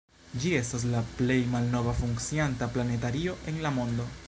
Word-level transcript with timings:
Ĝi 0.43 0.53
estas 0.59 0.85
la 0.93 1.01
plej 1.19 1.37
malnova 1.51 1.93
funkcianta 2.01 2.71
planetario 2.79 3.39
en 3.53 3.63
la 3.67 3.77
mondo. 3.79 4.11